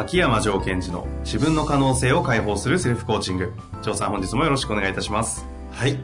[0.00, 3.52] 秋山城賢治の自分の可能性を解放するセルフコーチング
[3.82, 5.94] 城さん本日もよろしくお願いいたしますはい。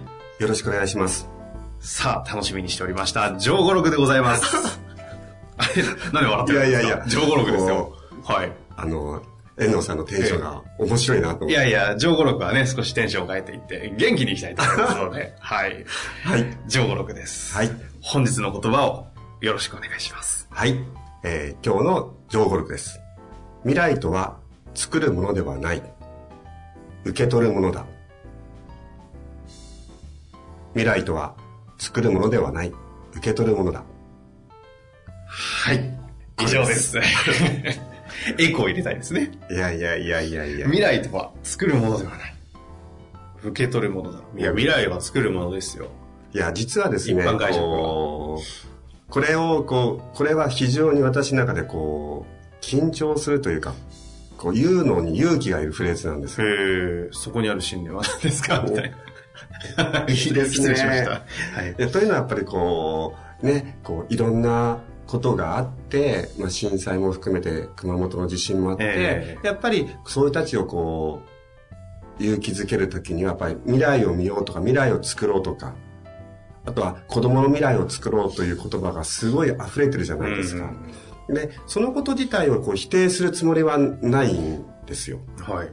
[0.41, 1.29] よろしくお願いします。
[1.81, 4.81] さあ楽しみにしておりました上五六でございます
[5.59, 6.81] あれ 何笑ってるんですか？
[6.81, 7.93] いやいやいや上五六ですよ
[8.25, 9.23] はいあの、
[9.59, 11.53] 遠藤さんのテンションが面白いなと思って。
[11.53, 15.85] いやいや、上五六はね、少しテンションを変えていって、元気にいきたいと思いますので、 はい。
[16.25, 16.59] はい。
[16.67, 17.55] 上五六です。
[17.57, 17.71] はい。
[18.01, 19.07] 本日の言葉を
[19.41, 20.49] よろしくお願いします。
[20.51, 20.77] はい。
[21.23, 22.99] えー今日の情報録です。
[23.65, 24.37] 未来とは
[24.75, 25.83] 作るものではない。
[27.05, 27.87] 受け取るものだ。
[30.75, 31.35] 未来とは
[31.79, 32.73] 作るものではない。
[33.15, 33.83] 受け取るものだ。
[35.27, 35.99] はい。
[36.43, 36.99] 以上です。
[38.39, 39.33] エコー入れたいですね。
[39.51, 40.67] いやいやいやいやいや。
[40.67, 42.35] 未来とは作るものではない。
[43.43, 44.21] 受け取るものだ。
[44.37, 45.89] いや、未来は作るものですよ。
[46.35, 48.41] いや、実はですね、一般解釈こ
[49.21, 52.34] れを、こう、これは非常に私の中でこう、
[52.69, 53.75] 緊張するというか、
[54.39, 56.47] こう言うのに勇気がいるフレーズなんですよ。
[56.47, 56.51] へ
[57.07, 58.63] え、そこにある信念は何ですか？
[58.69, 60.01] みたいな。
[60.09, 61.11] いいですね失礼しました。
[61.11, 61.17] は
[61.69, 61.75] い。
[61.91, 71.21] というのはやっぱりこう、ね、こう、いろんなことがあって、まあ、震災も含めて熊本の地震もあって、えやっぱりそういう人たちをこ
[72.21, 75.75] う、勇気づけるときにはやっぱり未来を見ようとか未来を作ろうとか、
[76.67, 80.73] あとは子供の未来を作ろうという言葉がすごい溢れてるじゃないですか。
[81.29, 85.19] で、そのこと自体をこう否定するつもりはないんですよ。
[85.41, 85.69] はい。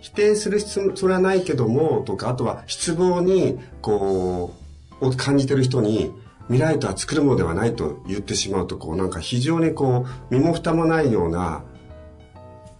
[0.00, 4.54] 否定する必要それはないけどもとかあとは失望にこ
[5.00, 6.12] うを感じてる人に
[6.46, 11.64] 未来とは作るものではないと言ってしまうとこうなんか非常にこう身も蓋もないような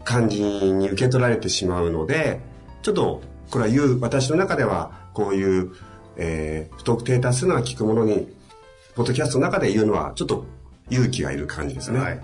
[0.05, 2.41] 感じに受け取られてしまうので
[2.83, 5.73] ちょっとこれは言う私の中ではこういう、
[6.17, 8.29] えー不特定多数が聞くものに
[8.95, 10.47] ポッドキャストの中で言うのはちょっと
[10.91, 11.99] 勇気がいる感じですね。
[11.99, 12.21] はい。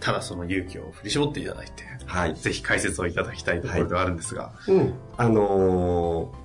[0.00, 4.94] ただその勇気を振り絞っていただいて、はいぜひ解説をいただきたいところではあるんですが、うん。
[5.16, 6.42] あのー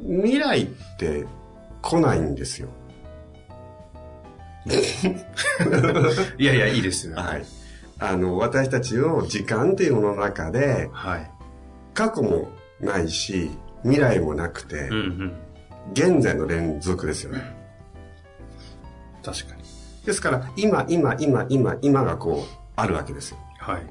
[0.00, 0.66] 未来っ
[0.96, 1.26] て
[1.82, 2.68] 来ないんですよ。
[6.38, 7.16] いやいや、いいですよ。
[7.16, 7.44] はい。
[7.98, 11.30] あの、私たちの時間っていうものの中で、はい。
[11.94, 12.48] 過去も
[12.80, 13.50] ないし、
[13.82, 15.32] 未来もなくてうん、うん。
[15.92, 17.42] 現在の連続ですよね。
[19.24, 19.57] 確かに。
[20.04, 23.38] ですから、今、今、今、今、今がこう、あるわけですよ。
[23.58, 23.82] はい。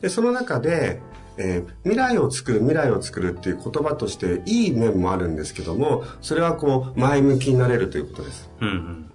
[0.00, 1.00] で、その中で、
[1.38, 8.50] えー未来を作る、未来を作るっていう言葉としていい面もあるんですけども、それはこう、前向きになれるということです。
[8.60, 9.12] うんうん。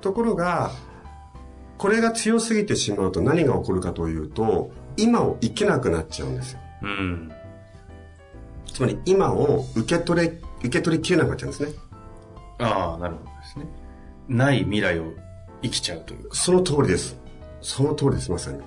[0.00, 0.70] ところが、
[1.78, 6.60] これが強すぎてしまうと何が起こるかというと、今を生きなくなっちゃうんですよ。
[6.82, 7.32] うん。
[8.66, 11.72] つまり今を受け取れ、受け取りきれなくなっちゃうんですね。
[12.58, 13.66] ああ、なるほどですね。
[14.28, 15.12] ない未来を
[15.62, 16.36] 生きちゃうというか。
[16.36, 17.16] その通りです。
[17.60, 18.58] その通りです、まさに。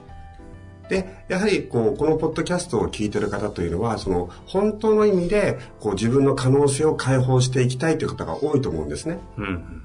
[0.89, 9.19] で、やはり、こう、このポッドキャストを聞いてる方というのは、その、本当の意味で、こう、自分の可能性を解放していきたいという方が多いと思うんですね。
[9.37, 9.83] うんうん。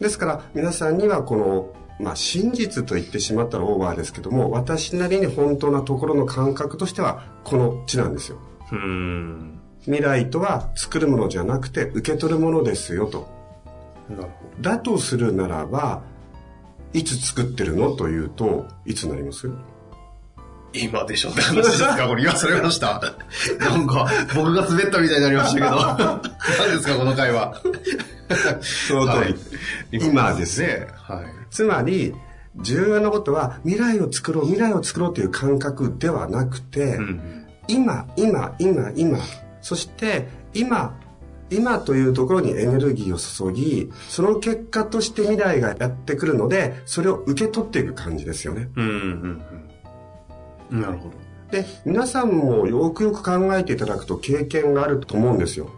[0.00, 8.38] ですから、皆さんにはこの、まあ、真実と言ってしまったらオーバーですけども、私なりに本当なところの感覚としては、この地なんですよ。
[8.72, 9.60] うーん。
[9.84, 13.28] 未来とは作るものじゃなくて受け取るものですよと。
[14.60, 16.02] だとするならば、
[16.92, 17.92] いつ作ってるの？
[17.92, 19.48] というと、いつになります？
[19.48, 19.54] ど。
[20.74, 22.08] 今でしょって話ですか？
[22.08, 23.00] これ言わされました？
[23.60, 25.76] なんか、僕が滑ったみたいになりましたけど。
[26.58, 26.96] 何ですか？
[26.96, 27.60] この会話。
[28.88, 29.34] その通
[29.90, 29.98] り。
[30.06, 30.86] 今ですね。
[30.96, 31.24] はい。
[31.50, 32.14] つまり、
[32.56, 39.18] 重要なことは未来を作ろう、未来を作ろうという感覚ではなくて、うん今、今、今、今、
[39.60, 40.98] そして今、
[41.56, 48.68] 今というところにエネルギーを注ぎ、その結果として未来がやってくるので、それを受け取っていく感じですよね。
[48.76, 48.84] うん。
[48.84, 49.42] うんうん
[50.72, 50.80] うん。
[50.80, 51.14] なるほど。
[51.50, 55.70] で、皆さんもよくよく考えていただくと経験があると思うんですよ。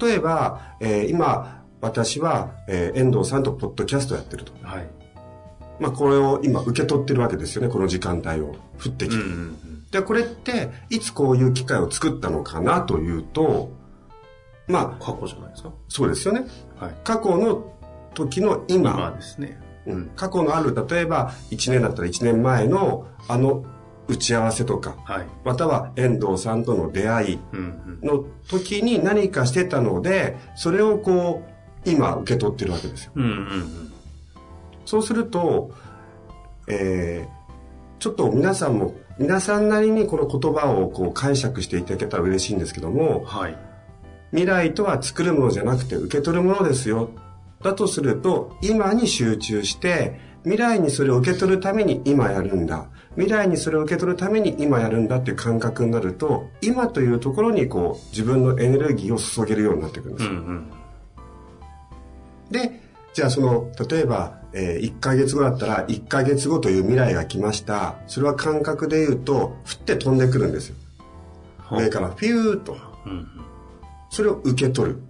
[0.00, 4.52] 例えば、えー今、私は、えー遠藤さんとポッドキャストやってると。
[4.62, 4.86] はい。
[5.80, 8.54] まあ、これを今受け取ってるわけですよね、この時間帯を
[8.84, 9.16] 降ってきて。
[9.16, 9.86] うんうんうん。
[9.90, 13.81] で、これって、いつこういう機会を作ったのかなというと、
[14.72, 15.70] まあ、過去じゃないですか？
[15.88, 16.46] そうですよね。
[16.80, 16.94] はい。
[17.04, 17.72] 過去の
[18.14, 19.58] 時の今、今ですね。
[19.86, 23.64] うん過去のある、例えば1年だったら1年前のあの
[24.08, 25.26] 打ち合わせとか、はい。
[25.44, 27.38] または遠藤さんとの出会い。
[28.02, 31.44] の時に何かしてたので、それをこ
[31.86, 33.12] う、今受け取ってるわけですよ。
[33.14, 33.92] うんうんうん。
[34.84, 35.70] そうすると、
[36.68, 37.42] えー
[37.98, 43.56] ちょっと皆さんも、皆さんなりにこの言葉をこう解釈していただけたら嬉しいんですけども、はい。
[44.32, 47.10] 未来とは作るものじゃなくて受け取るものですよ。
[47.62, 52.86] だとすると、今に集中して、未来にそれを受け取るために今やるんだ。
[53.14, 60.32] 未来にそれを受け取るために今やるんだっていう感覚になると、今というところにこう、自分のエネルギーを注げるようになってくるんですよ。
[60.32, 60.70] うんうん。
[62.50, 62.80] で、
[63.12, 67.96] じゃあその、例えば、え1ヶ月後だったら、1ヶ月後という未来が来ました。
[68.06, 70.76] それは感覚で言うと、ふって飛んでくるんですよ。
[71.70, 72.76] 上からフューッと。
[73.06, 73.41] うんうん。
[74.12, 75.02] それを受け取る。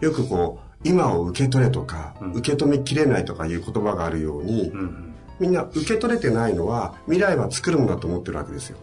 [0.00, 5.14] よくこう、今を受け取れとか、うん受け止めきれないとかいう言葉があるように、うんうん。
[5.38, 8.78] みんな受け取れてないのは、未来は作るものだと思ってるわけですよ。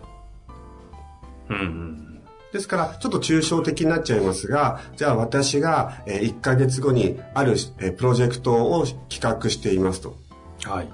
[1.49, 2.21] うんうん。
[2.53, 10.15] ですから、ちょっと抽象的になっちゃいますが、じゃあ私がえー1ヶ月後にあるえープロジェクトを企画していますと。
[10.63, 10.89] はい。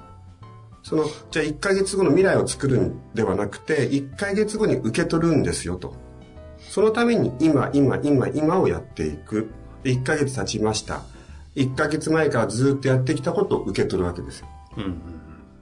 [0.82, 6.07] その、じゃあ1ヶ月後の未来を作るんではなくて、1ヶ月後に受け取るんですよと。
[6.68, 9.50] そのために今、今、今、今をやっていく。
[9.82, 11.02] で1ヶ月経ちました。
[11.54, 14.48] 1ヶ月前からずっとやってきたことを受け取るわけですよ。
[14.76, 14.92] うんうん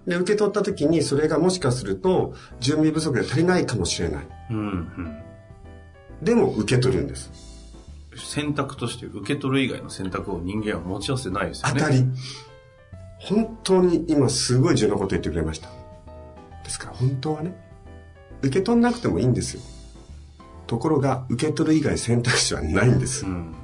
[0.07, 4.27] で、受け取った時にそれがもしかすると準備不足で足りないかもしれない。
[4.51, 4.57] うん。
[4.57, 5.23] うんうん。
[6.23, 7.31] でも受け取るんです。
[8.17, 11.81] 選択として受け取る以外の選択を人間は持ち合わせないですよね。
[11.81, 12.05] 当たり。
[13.19, 15.69] 本当に今すごい重要なこと言ってくれました。
[16.63, 17.55] ですから本当はね、
[18.43, 19.63] 受け取んなくてもいいんですよ。
[20.67, 23.29] ところが、受け取る以外選択肢はないんですう。
[23.29, 23.55] ん。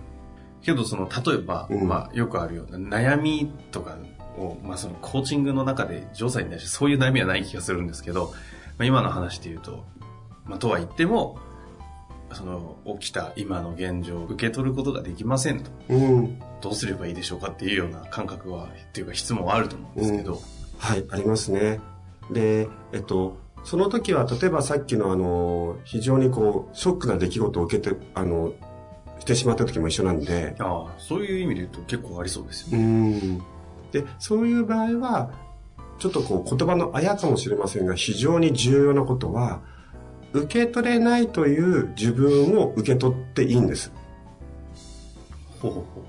[0.62, 3.96] けどその、例えば、うんまあよくあるような悩みとか
[4.36, 8.32] を、まあそのコーチングの中で、ジョーさんに対してそういう悩みはない気がするんですけど、
[8.78, 9.84] まあ、今の話で言うと、
[10.44, 11.38] まあとは言っても、
[12.32, 15.70] その起きた今の現状を受け取ることができませんと。
[15.88, 16.40] うん。
[16.60, 20.40] どうすればいいでしょうかっていうような感覚は、っていうか質問はあると思うんですけど、
[20.78, 21.80] はい、ありますね。
[22.30, 28.52] で、えっと、その時は、例えばさっきのあの、非常にこう、ショックな出来事を受けて、あの、
[29.20, 33.18] してしまった時も一緒なんで、ああ、そういう意味で言うと結構ありそうですようね。
[33.18, 33.38] ん。
[33.92, 35.30] で、そういう場合は、
[35.98, 39.60] ちょっとこう言葉のあやかもしれませんが、非常に重要なことは、
[40.32, 43.92] 受け取れないという自分を受け取っていいんです。
[45.60, 46.02] ほうほうほ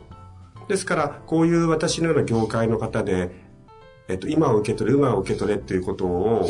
[0.67, 3.29] ですから、こういう私のような業界の方で、
[4.07, 6.49] えっと、今を受け取れ、今を受け取れっていうことを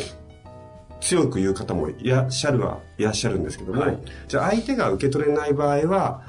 [1.03, 6.23] 強く言う方もいらっしゃるはいらっしゃるんですけども、はいじゃあ相手が受け取れない場合は、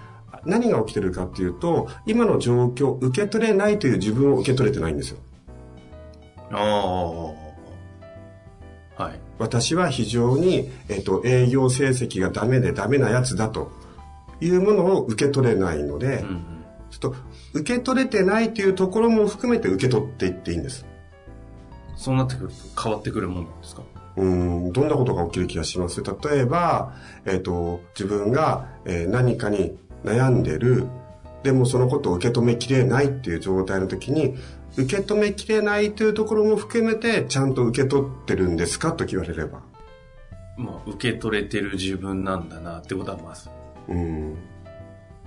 [0.45, 5.19] 何が起きてるかっていうと、今の状況を受け取れないという自分を受け取れてないんですよ。
[6.51, 6.55] う。
[6.55, 6.59] あ
[8.99, 9.21] あ、はい。
[9.39, 13.71] 私は非常に、えっと、営業成績がダメでダメなやつだと
[14.41, 16.45] いうものを受け取れないので、うんうん
[16.91, 17.17] ちょっと
[17.55, 20.87] 受け取れてないというところも含めて受け取っていっていいんです。
[21.97, 23.83] そうなってくると変わってくるもんなんですか？
[24.17, 26.03] うん、どんなことが起きる気がします？
[26.03, 30.87] 例えば、えっ、と、自分が、えー何かに悩んでる、
[31.43, 34.37] でもそのことを受け止めきれないっていう状態の時に、
[34.77, 38.93] 受け止めきれないというところも含めて、ちゃんと受け取ってるんですか？
[38.93, 39.63] と言われれば。
[40.57, 43.51] まあ、受け取れてる自分なんだなってことはまず
[43.89, 44.37] うん。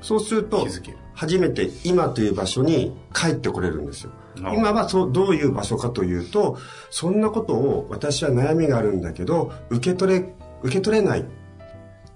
[0.02, 0.68] そうすると。
[1.14, 4.12] 初めて今という場所に帰ってこれるんですよ。
[4.36, 6.60] 今はそうどういう場所かというと
[6.92, 11.26] そんなことを私は悩みがあるんだけど受け取れ受け取れない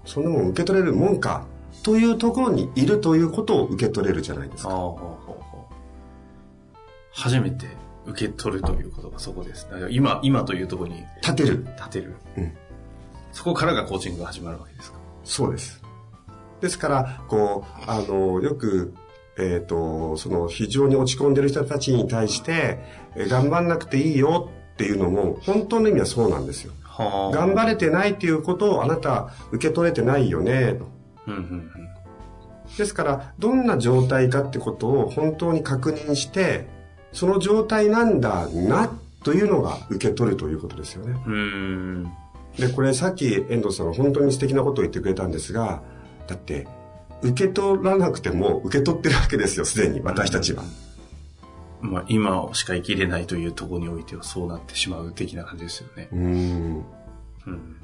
[0.04, 1.46] そんなもん受け取れるもんか
[1.82, 4.94] というところにいるということを受け取れるじゃないですか。
[7.12, 7.66] 初めて
[8.06, 9.66] 受け取るということがそこです。
[9.90, 11.66] 今、今というところに立てる。
[11.76, 12.14] 立てる。
[12.38, 12.52] うん
[13.32, 14.98] そこからがコーチングが始まるわけですか？
[15.24, 15.81] そうです。
[16.62, 18.94] ですから、こう、あの、よく、
[19.36, 22.78] えっ、と、その非常に落ち込んでる人たちに対して、
[23.16, 26.72] え頑張んなくていいよっていうのも、本当の意味はそうなんですよ。
[26.82, 30.86] は頑張れてないっていうことをあなた受け取れてないよね、と。
[31.26, 31.88] うんうんうん。
[32.76, 36.68] ですから、どんな状態かってことを本当に確認して、
[37.12, 38.90] その状態なんだな、
[39.24, 41.12] というのが受け取るということですよね。
[41.26, 42.12] うーん。
[42.58, 45.82] で、これさっき遠藤さんが本当に素敵なことを言ってくれたんですが、
[46.32, 46.66] だって、
[47.22, 50.64] 受け取らなくても受け取ってるわけですよ、すでに、私たちは。
[51.80, 56.08] まあ、今しか生きれないというところにおいてはそうなってしまう的な感じですよね。
[56.12, 56.84] うーん。
[57.46, 57.76] うん。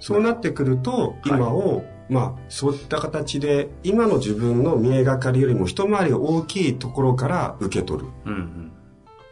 [0.00, 8.08] そうなってくると、今を、まあ、そういった形で、今の自分の見えがかりよりも一回り大きいところから受け取る。
[8.26, 8.72] うんうん。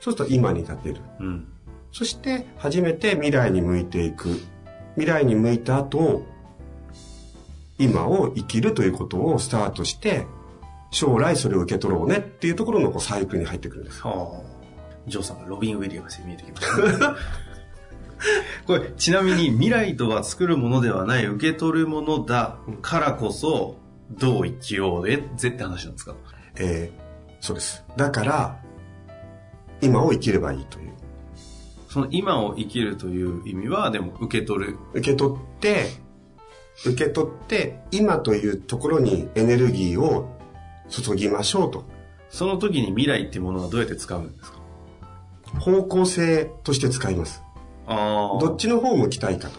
[0.00, 0.96] そうすると今に立てる。
[1.20, 1.46] うん。
[1.92, 4.28] そして、初めて未来に向いていく。
[4.94, 6.22] 未来に向いた後、
[7.78, 10.26] 今を生きるということをスタートして、
[10.90, 14.02] 将来それを受け取ろうねっていうところのこうサイクルに入ってくるんです。
[14.02, 14.56] はあ。
[15.06, 17.16] ジョーさんがロビン・ウィリアムスに見えてきました、ね。
[18.66, 23.76] これ、ちなみに未来とは作るものではない受け取るものだからこそ、
[24.10, 26.14] どう生きようぜって話なんですか？
[26.56, 27.06] えー
[27.38, 27.84] そうです。
[27.96, 28.60] だから、
[29.82, 30.92] 今を生きればいいという。
[31.88, 34.78] その今を生きるという意味は、でも受け取る。
[34.94, 35.90] 受け取って、
[36.84, 40.28] 受け取って、今というところにエネルギーを
[40.88, 41.84] 注ぎましょうと。
[42.28, 44.58] その時に未来っていうものはどうやって使うんですか？
[45.60, 47.42] 方向性として使います。
[47.86, 48.40] ああ。
[48.40, 49.58] どっちの方を向きたいかと。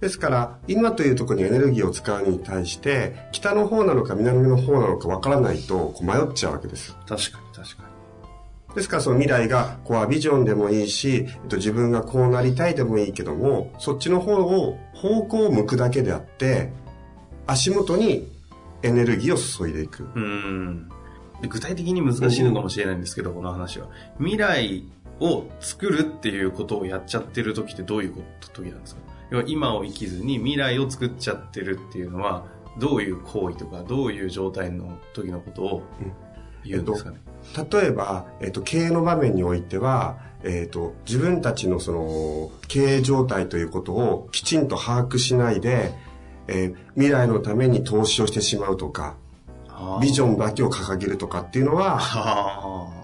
[0.00, 6.96] ですから、今というところにエネルギーを使うに対して、北の方なのか南の方なのかわからないと迷っちゃうわけです。
[7.06, 7.84] 確かに確か
[8.74, 16.72] ですからその未来がコアビジョンでもいいし、えっと、自分がこうなりたいでもいいけども、そっちの方を、方向を向くだけであって、
[17.46, 18.32] 足元に
[18.82, 20.02] エネルギーを注いでいく。
[20.02, 20.08] に。
[20.14, 20.88] うん。
[21.42, 23.88] で具体的に難しいのかもしれないんですけど、この話は。
[24.18, 24.84] 未来
[25.20, 29.02] を作るっていうことをやっちゃってる時ってどういうこと時なんですか？
[29.30, 32.46] 要は今を生きずに未来を作っちゃってるっていうのは、
[32.78, 35.82] どういう行為とか、どういう状態の時のことを
[36.64, 37.16] 言うんですかね。
[37.70, 45.92] 例えば、えっと、経営の場面においては、えっと、自分たちのその、経営状態ということをきちんと把握しないで、
[46.48, 49.16] えー未来のために投資をしてしまうとか、
[50.00, 53.02] ビジョンだけを掲げるとかっていうのは、ああ。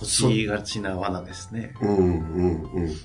[0.00, 1.74] 落ちがちな罠ですね。
[1.80, 2.96] うんうんうん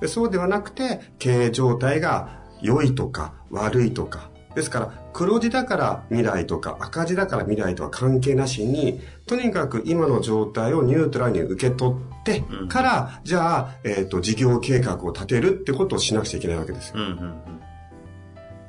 [0.00, 0.08] で。
[0.08, 4.30] そうではなくて、経営状態が良いとか悪いとか。
[4.54, 16.94] ですから、黒字だから未来とか赤字だから未来とは関係なしに、とにかく今の状態をニュートラルに受け取ってうんから、じゃあ、えっ、と、事業計画を立てるってことをしなくちゃいけないわけですよ。
[16.96, 17.60] うんうんうん。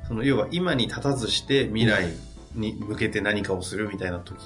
[0.08, 2.12] その要は今に立たずして未来
[2.54, 4.36] に向けて何かをするみたいな時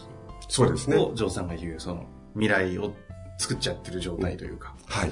[0.49, 0.97] そうですね。
[0.97, 2.95] を、ジョーさんが言う、その未来を
[3.39, 5.11] 作っちゃってる状態というか、はい。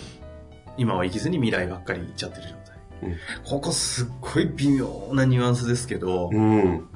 [0.77, 2.78] 今は生きずに未来ばっかり行っちゃってる状態。
[3.03, 6.89] うんここすっごい微妙なニュアンスですけど、うん。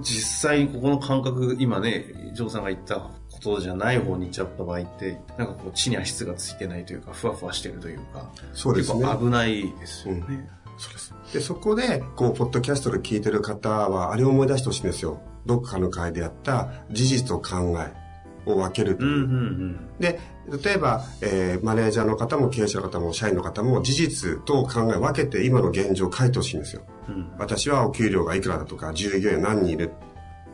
[0.00, 3.10] 実際ここの感覚、今ね、ジョーさんが言ったこ
[3.40, 9.00] とじゃない方に行っちゃった場合って、なんかこう地に足質がついてないというか、ふわふわしてるというか、そうですね。
[9.00, 10.48] 結構危ないですよね。
[10.76, 11.14] そうです。
[11.32, 15.20] で、そこで、こう、ポッドキャストで聞いてる方は、あれを思い出してほしいんですよ。
[15.46, 18.03] どっかの回でやった事実と考え
[18.46, 19.08] を分けるという。
[19.08, 19.78] うんうんうん。
[19.98, 20.20] で、
[20.62, 26.82] 例えば、えーマネージャーの方も経営者の方も社員の方も事実と考えを分けて今の現状を書いてほしいんですよ。
[27.08, 29.92] うん私はお給料がいくらだとか、従業員何人いる。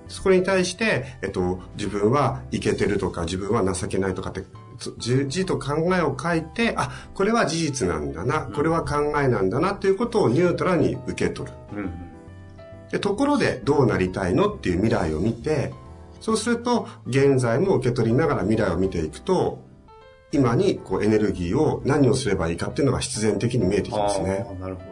[0.09, 4.43] そこに対して、えっと、自分はいけてるとか、自分は情けないとかって、
[4.79, 11.57] つじ字と考えを書いて、あ、これは事実なんだな、これは考えなんだな、ということをニュートラルに受け取る。
[11.73, 12.11] うんうん
[12.91, 15.73] で、ところでどうなりたいのっていう未来を見て、
[16.21, 19.65] そうすると、現在も受け取りながら未来を見ていくと、
[20.33, 24.47] 今にこうエネルギーを何をすればいいかっていうのが必然的に見えてきますね。
[24.61, 24.83] なるほ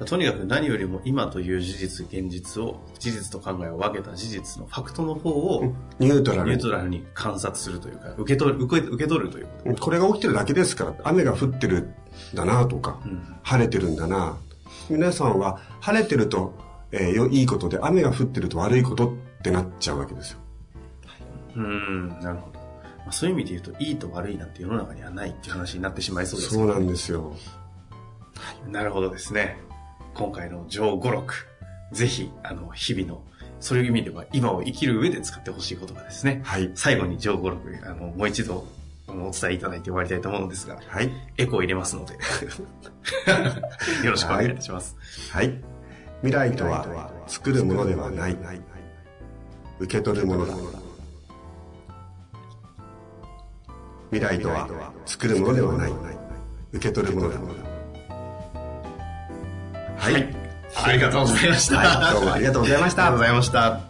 [0.00, 0.04] ど。
[0.04, 6.62] とにかく何よりも今という事実、現実を、事実と考えを分けた事実のファクトの方をニュートラルにニュー。
[6.62, 9.82] トラルに観察するというか、受け取る、受け受け取るということ。
[9.84, 11.94] これが起きてるだけですから、雨が降ってるん
[12.34, 14.36] だなとか、うん晴れてるんだな。
[14.88, 16.54] 皆さんは晴れてると、
[16.90, 20.41] えーよいいことで、雨が降ってると悪いことってなっちゃうわけですよ。
[21.56, 22.60] うん、なるほど。
[22.60, 27.34] まあ、そういう意味で言うと、いいと悪いなんて世の中にはないっていう話になってしまいそうですそうなんですよ。
[28.68, 29.56] なるほどですね。
[30.14, 31.48] 今回の上五六。
[31.92, 33.22] ぜひ、あの、日々の、
[33.60, 36.40] そういう意味では今を生きる上で使ってほしい言葉ですね。
[36.44, 36.70] はい。
[36.74, 38.66] 最後に上五六、あの、もう一度、
[39.08, 41.10] お伝えいただいて終わりたいと思うのですが、はい。
[41.36, 42.14] エコー入れますので、
[44.04, 44.96] よろしくお願いいたします。
[45.30, 45.62] はい。
[46.22, 48.36] 未来とは作るものではない。
[49.80, 50.54] 受け取るものだ。
[54.12, 54.68] 未来とは
[55.06, 55.92] 作るものではない。
[56.74, 57.40] 受け取るものだ。
[59.96, 60.34] はい。
[60.84, 61.78] ありがとうございました。
[61.78, 63.80] はいどうもありがとうございましたありがとうございました。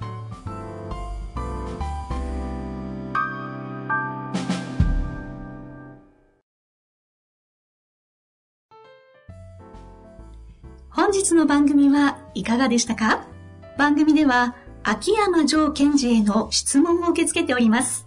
[10.90, 13.26] 本日の番組はいかがでしたか？
[13.76, 18.06] 番組では秋山城賢治への質問を受け付けております。